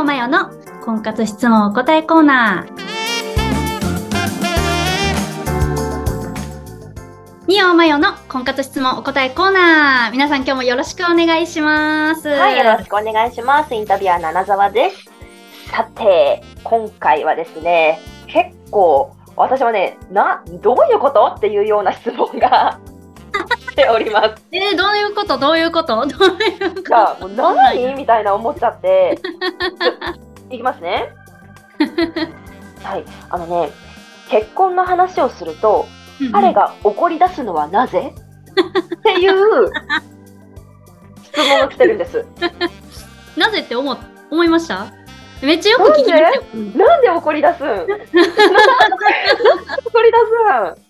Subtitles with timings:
[0.00, 0.50] オマヨの
[0.84, 2.74] 婚活質問お答えコーナー。
[7.46, 10.10] ニオマヨの婚活質問お答えコーナー。
[10.10, 12.28] 皆さん今日もよろしくお願いします。
[12.28, 13.72] はい、よろしくお願いします。
[13.72, 15.08] インタビュアーの七沢です。
[15.70, 21.34] さて、今回はですね、結構、私はね、な、どういうこと？
[21.36, 22.80] っていうような質問が
[23.74, 24.44] ております。
[24.52, 25.38] えー、どういうこと？
[25.38, 25.96] どういうこと？
[25.96, 26.82] どういうこと？
[26.82, 27.94] が、もう何？
[27.94, 29.18] みたいな思っちゃって。
[30.50, 31.10] いきますね。
[32.82, 33.70] はい、あのね、
[34.30, 35.86] 結婚の話をすると、
[36.32, 38.14] 彼が怒り出すのはなぜ？
[38.98, 39.70] っていう
[41.24, 42.24] 質問が来てるんです。
[43.36, 43.96] なぜって思
[44.30, 44.86] 思いました？
[45.42, 46.44] めっちゃよく聞きますよ。
[46.54, 47.66] うんなんで怒り出すん？
[47.66, 47.86] 怒
[50.02, 50.83] り出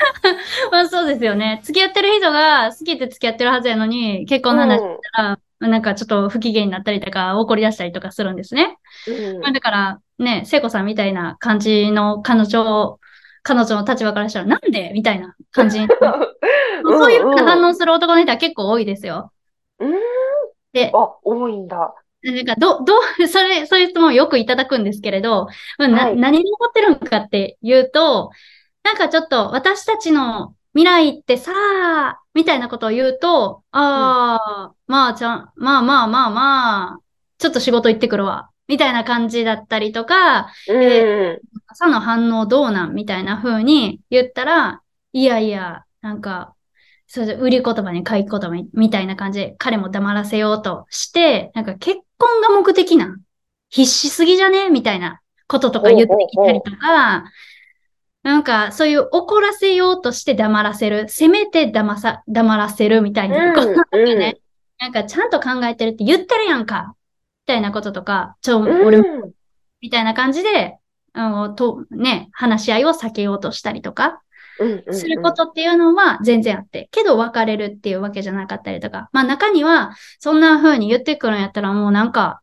[0.70, 1.60] まあそうですよね。
[1.62, 8.78] 付き合ってる人が好きって付き合ってるはずやのに、結婚の話したら、なんかちょっと不機嫌になったりとか、怒り出したりとかするんですね。
[9.06, 12.98] うんまあだから、ね、聖子さんみたいな感じの彼女、
[13.42, 15.88] 彼女の立場からしたら、なんでみたいな感じに。
[16.82, 19.32] そういうふうな反応する男の人は結構多いですよ。
[19.78, 20.00] うんうん。
[20.72, 21.94] で、あ、多いんだ。
[22.22, 25.46] なんか、ど、どう、 それ、そういう質問をよくいただくんですけれど、
[25.78, 28.30] まあな、はい何に怒ってるんかっていうと、
[28.84, 34.38] なんかちょっと私たちの未来ってさあ、みたいなことを言うと、あ
[34.70, 36.98] あ、まあちゃん、まあまあまあまあ、
[37.38, 41.40] ちょっと仕事行ってくるわ、みたいな感じだったりとか、うん。
[41.66, 46.54] 朝の反応どうなんみたいな風に言ったら、いやいや、なんか、
[47.06, 53.20] それ売り言葉に買い言葉にみたいな感じで彼も黙らせようとして、なんか結婚が目的なん？
[53.70, 54.70] 必死すぎじゃね？
[54.70, 57.24] みたいなこととか言ってきたりとか、
[58.24, 64.18] なんかそういう怒らせようとして黙らせる、せめて黙さ、黙らせるみたいなこととかうん。
[64.18, 64.38] ね、
[64.80, 66.94] なんかちゃんと考えてるって言ってるやんか
[67.46, 68.86] みたいなこととか、ちょ、うん。
[68.86, 69.30] 俺も
[69.82, 70.78] みたいな感じで、
[71.12, 74.20] あの、と、ね、話し合いを避けようとしたりとか、
[74.58, 82.40] うんうんすることっていうのは全然あって、けど別れるっていうわけじゃなかったりとか、まあ中には、そんな風に言ってくるんやったらもうなんか、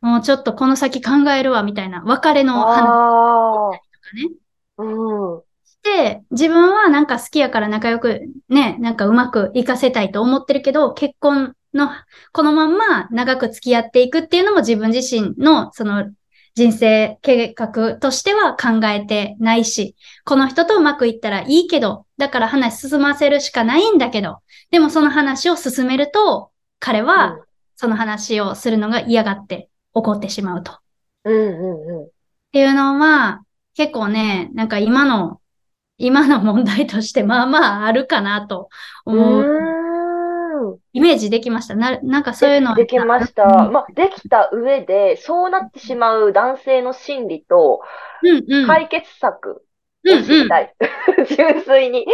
[0.00, 3.80] もうちょっとこの先考えるわ、みたいな、別れの話
[4.14, 4.30] ね。
[4.78, 5.42] うん。
[5.82, 11.90] で、自分はなんか好きやから仲良くね、なんかうまくいかせたいと思ってるけど、結婚の、
[12.32, 16.10] このまんま長く付き合っていくっていうのも自分自身のその
[16.56, 19.94] 人生計画としては考えてないし、
[20.24, 24.38] この人とうまくいったらいいけど、だから話進ませるしかないんだけど、
[24.70, 26.50] でもその話を進めると、
[26.80, 27.38] 彼は
[27.76, 30.72] その話をするのが嫌がって怒ってしまうと。
[30.72, 30.76] っ
[31.24, 32.08] うんうんうん。
[32.52, 33.42] ていうのは、
[33.76, 35.40] 結構ね、なんか今の、
[35.98, 38.68] 今の問題としてまあまああるかなと
[39.04, 39.42] 思う。
[39.42, 41.74] うイメージできました。
[41.74, 42.74] な、なんかそういうの。
[42.74, 43.44] できました。
[43.44, 47.82] うんまあ、できた上で、そうなってしまう男性の心理と、
[48.22, 48.66] うんうん。
[48.66, 49.62] 解決策
[50.04, 50.22] うんうん。
[50.22, 50.74] を知りたい。
[51.36, 52.06] 純粋に。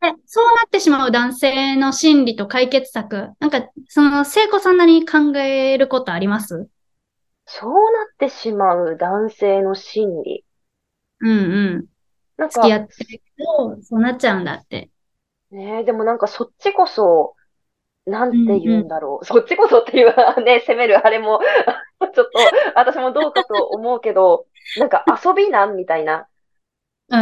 [0.00, 3.30] でそうなってしまう男性の心理と解決策。
[3.40, 6.68] なんか、その、聖子さんなりに考えることあります？
[7.46, 10.44] そうなってしまう男性の心理。
[11.20, 11.34] うんう
[11.80, 11.84] ん。
[12.36, 14.90] なんか付き合ってるけど、そうなっちゃうんだって。
[15.50, 17.34] ねえ、でもなんかそっちこそ、
[18.06, 19.24] なんて言うんだろう。
[19.24, 21.40] そっちこそっていうね、責めるあれも、
[22.00, 22.30] ちょっと
[22.74, 24.46] 私もどうかと思うけど、
[24.78, 26.28] なんか遊びなんみたいな。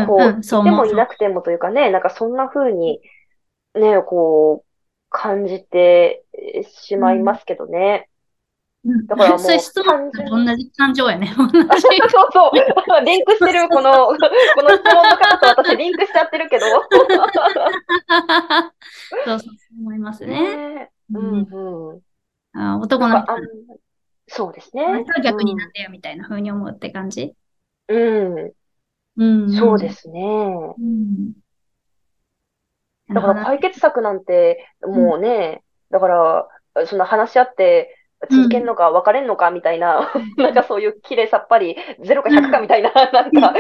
[0.07, 0.87] こう、うんうん、そう思う。
[0.87, 3.01] いてもいなくてもというかね、なんかそんな風に、
[3.75, 4.67] ね、こう、
[5.09, 6.25] 感じて
[6.69, 8.09] しまいますけどね。
[8.87, 11.27] うんだからもうそ質問と同じ感情やね。
[11.35, 11.49] そう
[12.33, 16.67] そう、リンクしてる、この、 この質問の方と私リンクしちゃってるけど。
[19.25, 20.67] そうそう、思いますね。
[20.77, 22.01] ねううんんうん。
[22.59, 23.35] あ男の人
[24.29, 25.05] そうですね。
[25.23, 27.35] 逆になんだよみたいな風に思うって感じ？
[27.89, 28.53] うん、
[29.17, 29.53] うん。
[29.53, 29.91] そうで。
[29.91, 30.21] すね。
[30.79, 31.33] うん。
[33.13, 36.49] だから解決策なんて、もうね、だから、
[36.87, 37.96] その話し合って
[38.31, 43.55] 続けるのか別れんのかみたいな、 なんかそういう綺麗さっぱり、ゼロか100かみたいな、なんか。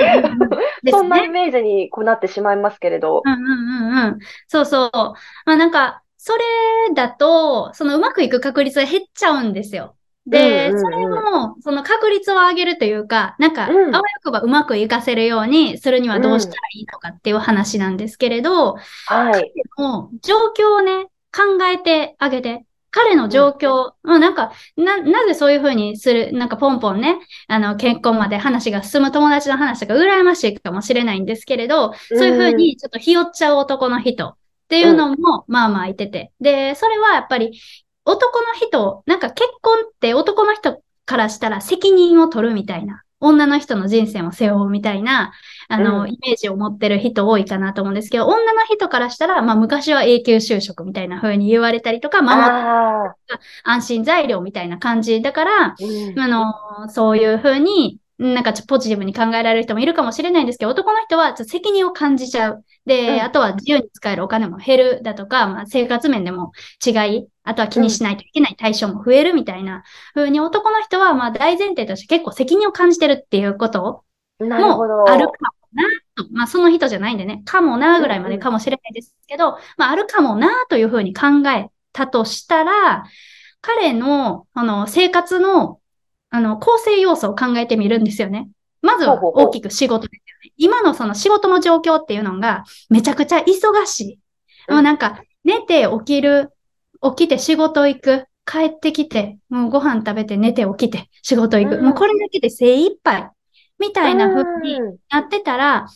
[0.91, 3.23] そんなイメージにこうなってしまいますけれど。
[3.25, 4.19] うんうんうんうん。
[4.49, 4.91] そうそう。
[4.93, 5.14] ま
[5.53, 9.97] あなんか、それだと、そのうまくいく確率が減っちゃうんですよ。
[10.26, 18.76] で、うんうんうんそれも、その確率を上げるというか、なんか、うんあわよくばうまくいかせるようにするにはどうしたらいいのかっていう話なんですけれど、
[19.06, 19.53] はい。
[19.76, 34.36] もう状況をね、考えてあげて、彼の状況、うん、なんか、な、なぜそういうふうにする、なんかポンポンね、あの、結婚まで話が進む友達の話とか羨ましいかもしれないんですけれど、そういうふうにちょっとひよっちゃう男の人っ
[34.68, 36.32] ていうのも、まあまあいてて。
[36.40, 37.60] で、それはやっぱり、
[38.04, 45.32] 男の人、なんか結婚って男の人からしたら責任を取るみたいな、女の人の人生も背負うみたいな、
[45.68, 46.10] あの、うん。
[46.10, 53.16] イメージを持ってる人多いかなと思うんですけど、女の人からしたら、まあ昔は永久就職みたいな風に言われたりとか、守っああ、
[53.64, 56.18] 安心材料みたいな感じだから、うん。
[56.18, 62.64] あの、そういう風に、なんかちょっとポジティブに考えられる人もいるかもしれないんですけど、男の人は責任を感じちゃう。
[62.86, 66.52] で、うんあとは自由に使えるお金も減るだとか、まあ、生活面でも
[66.84, 69.82] 違い、あとは気にしないといけない対象も増えるみたいな
[70.14, 74.04] 風に男の人はまあ大前提として結構責任を感じてるっていうこと
[74.40, 75.10] もど。
[75.10, 75.84] あるかもな
[76.14, 76.26] と。
[76.32, 83.04] まあその人じゃないんでね、かもなぐらいまでかもしれないですけど、まああるかもなというふうに考えたとしたら、
[83.60, 85.80] 彼の、あの、生活の、
[86.31, 88.49] あの、構成要素を考えてみるんですよね。
[88.82, 90.52] まずは大きく仕事ですよね。
[90.56, 94.12] 今のその仕事の状況っていうのがめちゃくちゃ忙しい。
[94.69, 96.50] うんもうなんか寝て起きる、
[97.00, 101.76] 起きて仕事行く、帰ってきて、もうご飯食べて寝て起きて仕事行く。
[101.76, 103.31] うんもうこれだけで精一杯。
[103.79, 105.87] みたいな風にうんなってたら、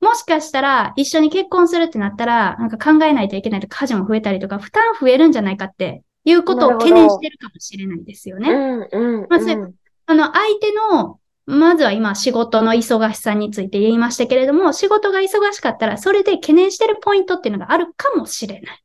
[0.00, 8.50] もしかしたら一緒に結婚するってなったら、なんか考えないといけないとか、家事も増えたりとか、負担増えるんじゃないかっていうことを懸念してるかもしれないですよね。
[8.50, 9.74] うんうんまず
[10.10, 18.82] あの、相手の、まずは今仕事の忙しさについて言いましたけれども、仕事が忙しかったら、それで懸念してるポイントっていうのがあるかもしれない。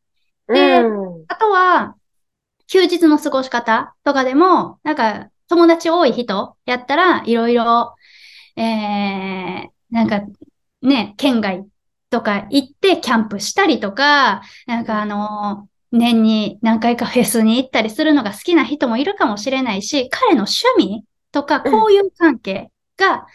[0.47, 1.95] でうんあとは、
[2.67, 7.95] 休日の過ごし方とかでも、なんか、友達多い人やったら、いろいろ、
[8.55, 10.21] えー、なんか、
[10.83, 11.65] ね、県外
[12.11, 21.03] とか行ってキャンプしたりとか、なんかあの、年に何回かフェスに行ったりするのが好きな人もいるかもしれないし、彼の趣味
[21.35, 21.73] とかうん。
[21.73, 23.27] 交友関係が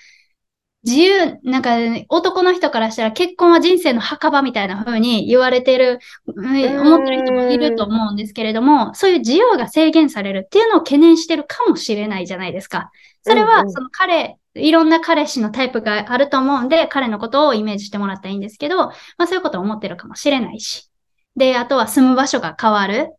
[0.82, 1.76] 自由、なんか
[2.08, 6.80] 男の人からしたら結婚は人生の墓場みたいな風に言われてる、うん。
[6.80, 12.90] 思ってる人もいると思うんですけれども、そういう自由が制限されるっていうのを懸念してるかもしれないじゃないですか。
[13.22, 13.72] それはうんうん。
[13.72, 20.90] その彼、いろんな彼氏のタイプがあると思うんで、彼のことをイメージしてもらったらいいんですけど、まあそういうことを思ってるかもしれないし。
[21.36, 23.10] で、あとは住む場所が変わる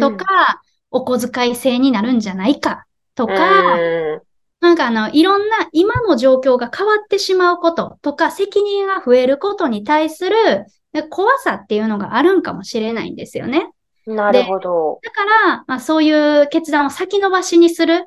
[0.00, 4.22] とか、お小遣い制になるんじゃないかとうん、か、うん
[4.62, 10.66] なんかあの、いろんな今の状況が変わってしまうこととか、責任が増えることに対する
[11.10, 13.70] 怖さっていうのがあるんかもしれないんですよね。
[14.06, 15.00] なるほど。
[15.02, 18.06] だから、まあそういう決断を先延ばしにする。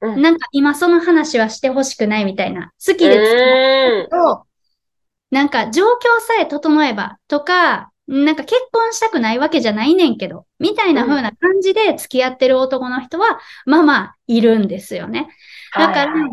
[0.00, 2.72] うんなんか今その話はしてほしくないみたいな。
[2.84, 4.42] 好きで付き合う
[5.30, 5.88] なんか状況
[6.20, 15.28] さえ整えばとか、なんか結婚したくないわけじゃないねんけど、みたいな風な感じで付き合ってる男の人は、まあまあいるんですよね。
[15.74, 16.30] だから、はいはい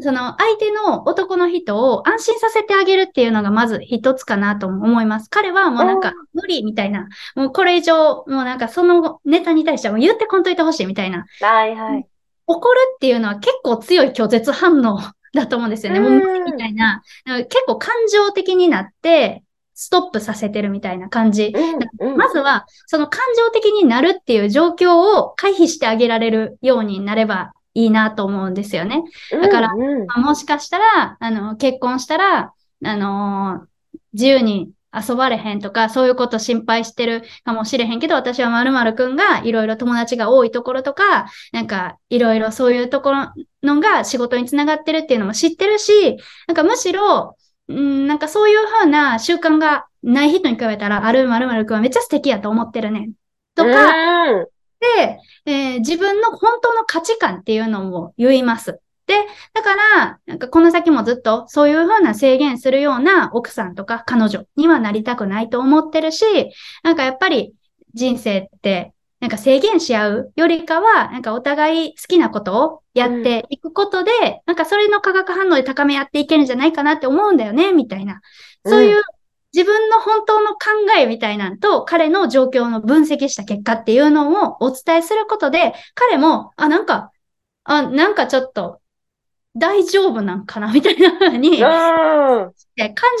[0.00, 5.28] その相手の男の人を安心させてあげるっていうのがまず一つかなと思います。
[5.28, 11.26] 彼はもうなんか無理みたいな、もうこれ以上、もうなんかそのネタに対してはもう言ってこんといてほしいみたいな。
[11.40, 12.06] はいはい。
[12.46, 15.00] 怒るっていうのは結構強い拒絶反応
[15.34, 15.98] だと思うんですよね。
[15.98, 17.02] もう無理みたいな。
[17.26, 19.42] 結構感情的になって、
[19.80, 21.52] ストップさせてるみたいな感じ。
[21.54, 29.04] うんうんまずは、その感情的になるっていう状況を回避してあげられるようになればいいなと思うんですよね。
[29.30, 32.52] だからうんうんまあもしかしたら、あの、結婚したら、
[32.84, 33.68] あのー
[34.14, 43.32] 自由に遊ばれへんとか、そういうこと心配してるかもしれへんけど、私は〇〇くんがいろいろ友達が多いところとか、なんかいろいろそういうところ
[43.62, 46.16] のが仕事につながってるっていうのも知ってるし、
[46.46, 47.36] なんかむしろ、
[47.68, 53.12] うん、なんかそういうふうな習慣がない人に比べたら、ある〇〇くんはめっちゃ素敵やと思ってるねん。
[53.54, 54.46] とか、うん
[54.80, 58.80] で、えー自分の本当の価値観っていうのも言います。
[59.06, 59.14] で、
[59.54, 66.24] だから、なんかこの先もずっとそういうふうな制限するような奥さんとか彼女にはなりたくないと思ってるし、
[66.82, 67.54] なんかやっぱり
[67.94, 74.10] 人生って、なんか制限し合うよりかは、なんかお互い好きなことをやっていくことで、
[74.46, 78.20] なんかそれの化学反応で高め合っていけるんじゃないかなって思うんだよね、みたいな。
[78.64, 79.02] そういう
[79.52, 80.58] 自分の本当の考
[80.98, 87.10] えみたいなんと、彼の状況の分析した結果っていうのをお伝えすることで、彼も、あ、なんか、
[87.64, 88.80] あ、なんかちょっと、
[89.56, 92.52] 大丈夫なんかなみたいな風に、うん感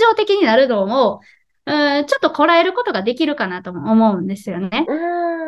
[0.00, 1.20] 情的になるのを、
[1.66, 4.86] うん、ちょっとこらえることができるかなとも思うんですよね。
[4.86, 5.47] うん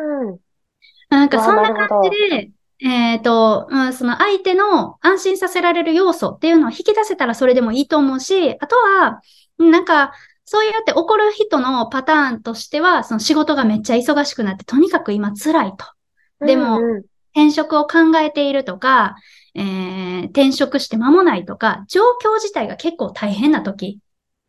[1.11, 2.51] なんかそんな感じで、
[2.83, 9.21] えっと、うん、その相手の安心させられる要素っていうのを引き出せたらそれでもいいと思うし、あとは、
[9.59, 10.13] なんか、
[10.45, 15.85] そうやって怒る人のパターンとしては、その仕事がめっちゃ忙しくなって、とにかく今辛いと。
[16.45, 16.95] でもうん。
[16.95, 17.03] うん
[17.33, 19.15] 転職を考えているとか、
[19.55, 23.99] えー転職して間もないとか、状況自体が結構大変な時、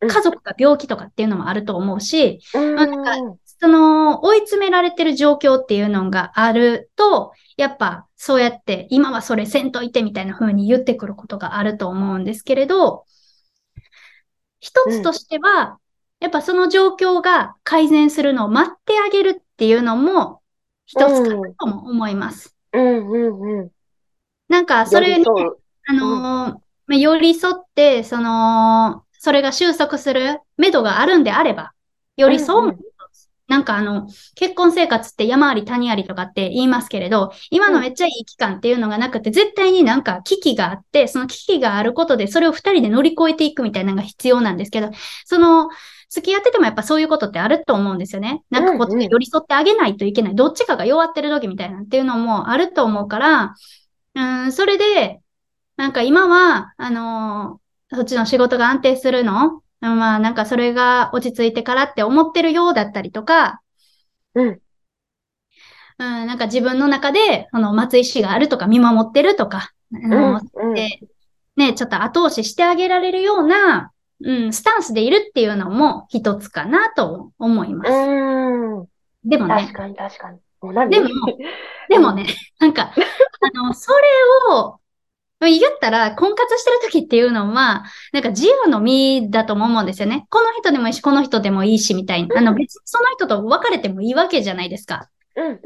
[0.01, 0.09] うん。
[0.09, 2.75] 家族が病気とかっていうのもあると思うし、うん。
[2.75, 13.05] まあなんかその追い詰められてる状況っていうのがあると、やっぱそうやって今はそれせんといてみたいな風に言ってくることがあると思うんですけれど、
[14.59, 15.79] 一つとしては、
[16.19, 20.41] やっぱその状況が改善するのを待ってあげるっていうのも
[20.85, 22.57] 一つかなとも思います。
[22.73, 23.09] うん。
[23.09, 23.61] うん。
[23.61, 23.69] うん。
[24.49, 25.57] なんか、それに、寄り添う。
[25.87, 31.71] あのーまあ寄り添って、その、それが収束する目処があるんであれば、
[32.17, 32.92] 寄り添うもうんうん
[33.53, 44.89] なんかあの、結婚生活って山あり谷ありとかって言いますけれど、今のめっちゃいい期間っていうのがなくて、絶対になんか危機があって、その危機があることで、それを二人で乗り越えていくみたいなのが必要なんですけど、
[45.25, 45.69] その、
[46.09, 48.41] 付き合っててもやっぱそういうことってあると思うんですよね。
[48.49, 50.35] なんかこっちで寄り添ってあげないといけない。
[50.35, 53.55] どっちかが弱ってる時みたいなっていうのもあると思うから、
[54.15, 55.21] うん、それで、
[55.75, 57.63] なんか今は、あのー
[57.95, 63.61] そっちの仕事が安定するのまあなんかそれが落ち着いてからって思ってるようだったりとか、
[64.35, 64.47] うん。
[65.99, 70.73] うん、なんか自分の中で、あの、松井氏があるとか見守ってるとか、あうのんうん。
[70.73, 70.99] で
[71.55, 73.91] ね、ちょっと後押ししてあげられるような、
[74.23, 77.91] うん、スタンスでいるっていうのも一つかなと思います。
[77.91, 78.87] うん。
[79.23, 80.39] でもね確、かに確かに。
[80.89, 81.09] でも
[81.89, 82.25] でもね、
[82.59, 83.99] なんか、あの、それ
[84.53, 84.79] を、
[85.49, 90.25] 言ったら、婚活してる時っていうのは、なんか自由の身だとも思うんですよね。
[90.29, 92.37] この人でもいいし、この人でもいいし、みたいな。
[92.37, 95.09] あの、別にその人と別れてもいいわけじゃないですか。
[95.35, 95.59] うん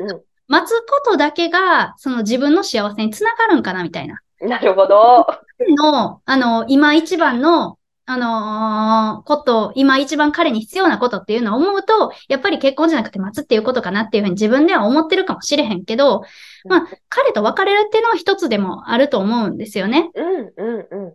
[0.50, 4.22] 待つことだけが、その自分の幸せにつながるんかな、みたいな。
[4.42, 4.50] うん。
[4.50, 5.28] なるほど。
[5.60, 7.78] の、あの、今一番の、
[8.10, 16.24] あのーこと、今一番彼に必要なことっていうのを思うと、やっぱり結婚じゃなくて待つっていうことかなっていうふうに自分では思ってるかもしれへんけど、
[16.70, 20.10] まあ、彼と別れるっていうのは一つでもあると思うんですよね。
[20.16, 21.14] うんうんうん。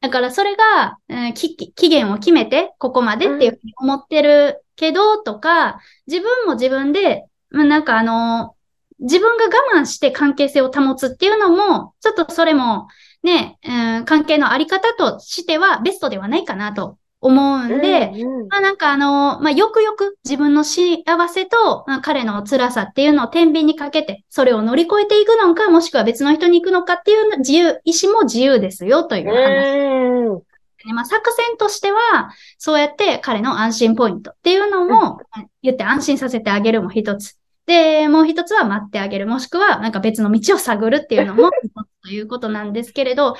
[0.00, 8.62] だからそれが、えー期期限を決めて、ここまでっていうふうに思ってるけど、とか、自分も自分で、まあ、なんかあのー
[9.02, 12.86] 自分が我慢して関係性を保つっていうのも、ちょっとそれも、
[13.22, 29.78] ね、うん、関係のあり方としてはベストではないかなと思うんで、うんうんまあなんかあの、まあよくよく自分の幸せと、まあ彼の辛さっていうのを天秤にかけて、それを乗り越えていくのか、もしくは別の人に行くのかっていうの自由、意思も自由ですよという話。
[29.78, 30.42] うん。
[30.84, 35.20] ねまあ、作戦としては、そうやって彼の安心ポイントっていうのも、
[35.62, 37.38] 言って安心させてあげるも一つ。
[37.66, 39.28] で、もう一つは待ってあげる。
[39.28, 43.36] もしくは、なんか別の道を探るっていうのも一つということなんですけれど、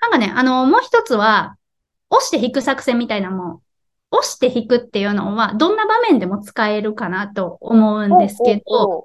[0.00, 1.56] なんかね、あの、もう一つは、
[2.10, 3.60] 押して引く作戦みたいなもん。
[4.10, 9.04] 押して引くっていうのは、どんな場面でも使えるかなと思うんですけど、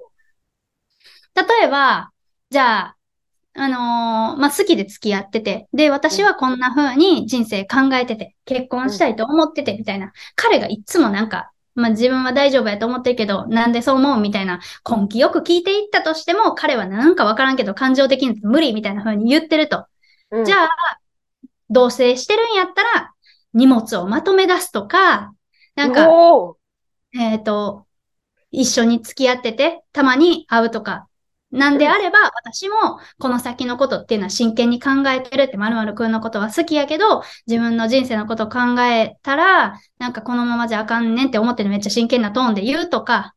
[1.34, 2.10] 例えば、
[2.50, 2.96] じゃあ、
[3.58, 10.12] あのーまあ、好きで付き合ってて、で、私はこんな風に人生考えてて、結婚したいと思ってて、みたいな。
[10.34, 19.86] 彼がいつもなんか、まあ、自分は大丈夫やと思ってるけど、なんでそう思うみたいな、根気よく聞いていったとしても、彼はなんかわからんけど、感情的に無理みたいな風に言ってると。
[20.30, 20.44] う。
[20.44, 20.70] じゃあ、
[21.68, 23.12] 同棲してるんやったら、
[23.52, 25.34] 荷物をまとめ出すとか、
[25.74, 26.08] なんか、
[27.14, 27.86] えっ、と、
[28.50, 31.05] 一緒に付き合ってて、たまに会うとか、
[31.56, 43.34] なんであれば、私もこの先のことっていうのは真剣に考えてるって、まるまるくんのことは好きやけど、自分の人生のことを考えたら、なんかこのままじゃあかんねんって思ってるめっちゃ真剣なトーンで言うとか、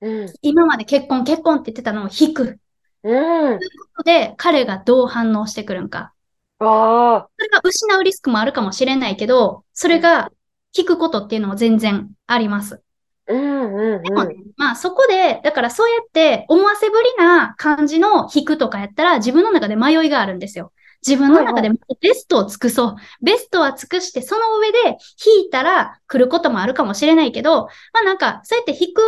[0.00, 0.32] うん。
[0.42, 2.58] 今まで結婚結婚って言ってたのを引く。
[3.04, 3.60] うん。
[4.04, 6.12] で、彼がどう反応してくるんか。
[6.58, 7.28] ああ。
[7.38, 10.30] それが失うリスクもあるかもしれないけど、それが
[10.76, 12.82] 引くことっていうのも全然あります。
[13.30, 20.72] うんうんでもねうん。、まあそこで、だからそうやって思わせぶりな感じの引くとかやったら自分の中で迷いがあるんですよ。
[21.06, 21.70] 自分の中で
[22.00, 22.96] ベストを尽くそう。
[23.22, 24.78] ベストは尽くして、その上で
[25.24, 29.00] 引いたら来ることもあるかもしれないけど、まあなんかそうやって引く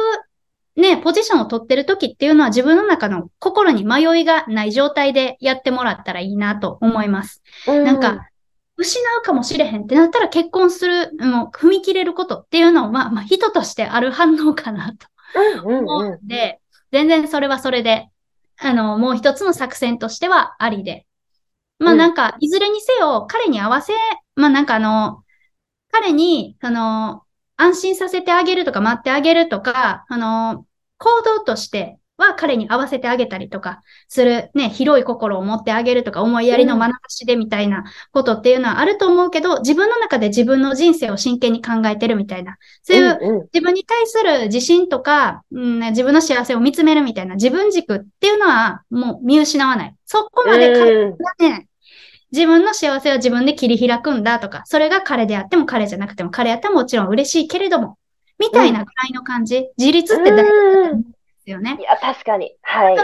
[0.74, 7.42] ね、ポジションを取ってる時っていうのは自分の中の心に迷いがない状態でやってもらったらいいなと思います。
[7.66, 8.26] なんか、
[8.76, 15.06] 失うかもしれへんってなったら結婚する、もう踏み切れることっていうのは、まあ人としてある反応かなと
[15.64, 16.12] 思うん。
[16.12, 16.60] うんで、
[16.90, 18.08] 全然それはそれで、
[18.58, 21.06] あの、もう一つの作戦としてはありで。
[21.78, 23.92] まあうんなんか、いずれにせよ、彼に合わせ、
[24.36, 25.24] まあなんかあの、
[25.90, 27.24] 彼に、あの、
[27.56, 30.66] 安心させてあげるとか待ってあげるとか、あの、
[30.98, 49.94] 行動としては彼に合わせてあげたりとかする、ね、広い心を持ってあげるとか、思いやりの眼差しでみたいなことっていうのはあると思うけど、自分の中で自分の人生を真剣に考えてるみたいな、そういう自分に対する自信とか、うん、自分の幸せを見つめるみたいな自分軸っていうのはもう見失わない。
[50.06, 51.10] そこまで彼うん。
[51.16, 51.68] がね、
[52.32, 57.98] 自分の幸せは自分で切り開くんだとか、それが彼であっても彼じゃなくても彼やったらもちろん嬉しいけれども、
[58.38, 59.68] みたいなぐらいの感じ。
[59.76, 61.02] 自立って大事なん
[61.44, 61.82] ですよねい。
[61.82, 62.54] や、確かに。
[62.62, 62.96] はい。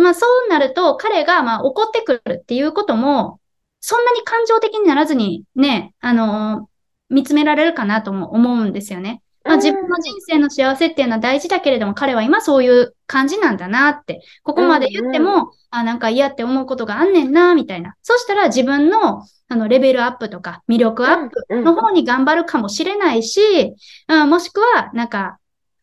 [0.00, 3.40] まあそうなると、彼がまあ怒ってくるっていうことも、
[3.80, 6.68] そんなに感情的にならずにね、あの
[7.10, 9.22] 見つめられるかなとも思うんですよね。
[9.44, 17.94] まあ、自分の人生の幸せっていうのは大事だけれども、彼は今そういう感じなんだなって、ここまで言っても、うんうん、あ、なんか嫌って思うことがあんねんな、みたいな。
[18.02, 23.74] そしたら自分の、あの、レベルアップとか、魅力アップの方に頑張るかもしれないし、
[24.08, 25.38] うん、もしくは、なんか、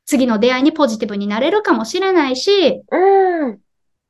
[0.09, 3.59] 次の出会いにポジティブになれるかもしれないし、うん。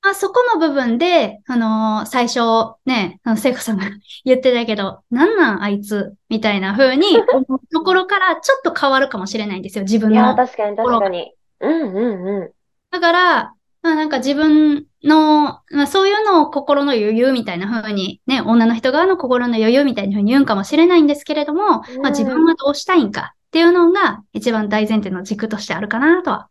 [0.02, 2.40] あそこの部分で、あのー、最初、
[2.86, 3.84] ね、あの、聖子さんが
[4.24, 6.16] 言ってたけど、なんなんあいつ？
[6.30, 10.16] みたいな風に 思うところからちょっと変わるかもしれないんですよ、自分の。
[10.16, 11.34] いや、確かに確かに。
[11.60, 12.52] うんうんうん。
[12.92, 26.50] だから、まあなんか自分の、まあそういうのを心の余裕みたいな風に、ね、女の人側の心の余裕みたいな風に言うんかもしれないんですけれども、うん、まあ自分はどうしたいんかっていうのが一番大前提の軸としてあるかなとは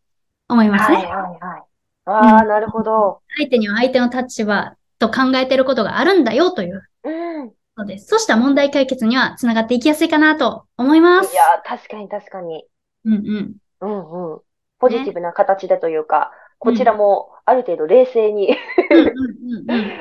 [0.48, 0.96] 思いますね。
[0.96, 1.62] はいはいはい。
[2.06, 3.20] ああ、うん、なるほど。
[3.36, 6.82] 相手には相手の立場と考えてることがあるんだよという。
[7.04, 7.52] うん。
[7.76, 8.08] そうです。
[8.08, 11.32] そした問題解決にはつながっていきやすいかなと思います。
[11.32, 12.64] いや、確かに確かに。
[13.04, 13.54] うんうん。
[13.80, 14.40] うんうん。
[14.80, 18.56] ポジティブな形でというか、ね、こちらもある程度冷静に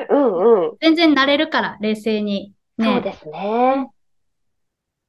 [0.10, 0.78] うんうん。
[0.82, 2.86] 全然慣れるから、冷静に、ね。
[2.86, 3.92] そうですね。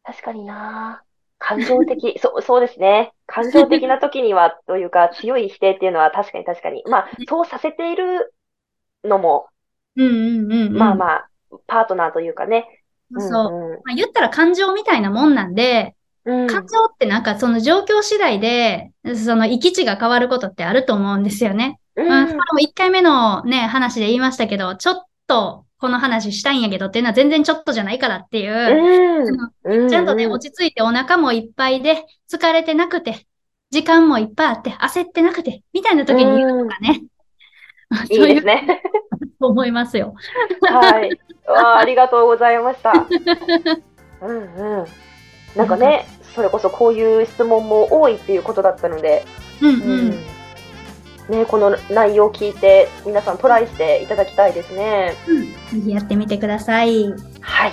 [0.05, 1.03] 確かにな
[1.39, 3.13] 感情的、 そう、そうですね。
[3.27, 6.83] 感情的な時には、というか、 強い否定っていうのは確かに確かに。
[6.87, 8.35] まあ、そうさせている
[9.05, 9.47] のも、
[9.97, 11.29] うんうんうん、まあまあ、
[11.67, 12.83] パートナーというかね。
[13.17, 13.53] そう。
[13.53, 21.81] うんうん、まあ、言ったら感情みたいなもんなんで、うん、感情ってなんかその状況次第で、その行き地が変わることってあると思うんですよね。
[21.97, 33.27] うん、まあ、も1回目のね、話で言いましたけど、ちょっとこの話したいんやけどっていうのは全然ちょっとじゃないからっていう、うん、ちゃんとね、落ち着いてお腹もいっぱいで、疲れてなくて、
[33.71, 37.03] 時間もいっぱいあって、焦ってなくて、みたいな時に言うのがね。
[38.11, 38.83] いいですね。
[39.41, 40.15] 思いますよ。
[40.63, 41.11] はい。
[41.47, 42.93] あ ありがとうございました。
[44.21, 44.87] うんうん。
[45.57, 49.25] なんかね、それこそこういう質問も多いっていうことだったので、
[49.63, 50.38] うんうん、うん
[51.29, 55.15] ね、この内容を聞いて皆さんトライしていただきたいですね。
[55.27, 55.53] うん、ぜ
[55.85, 57.13] ひやってみてください。
[57.41, 57.73] はい。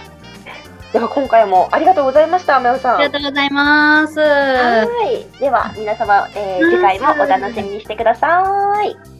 [0.91, 2.95] では今回もありがとうございました、まよさん。
[2.95, 4.19] ありがとうございます。
[4.19, 5.39] はい。
[5.39, 9.14] では皆様、えー、次回もお楽しみにしてください。